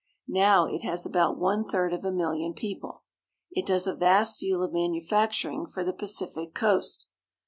[0.27, 3.03] Now it has about one third of a million people.
[3.51, 7.05] It does a vast deal of manufacturing for the Pacific coast.